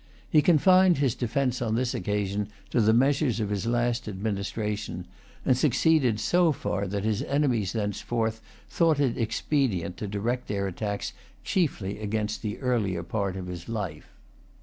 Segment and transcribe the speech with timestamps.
[0.27, 5.05] He confined his defence on this occasion to the measures of his last administration,
[5.45, 11.13] and succeeded so far that his enemies thenceforth thought it expedient to direct their attacks
[11.43, 14.07] chiefly against the earlier part of his life.